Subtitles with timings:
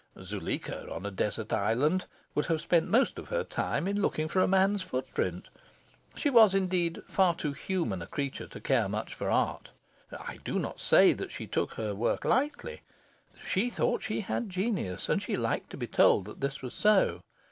[0.19, 4.39] Zuleika, on a desert island, would have spent most of her time in looking for
[4.41, 5.49] a man's foot print.
[6.15, 9.69] She was, indeed, far too human a creature to care much for art.
[10.11, 12.81] I do not say that she took her work lightly.
[13.45, 17.21] She thought she had genius, and she liked to be told that this was so.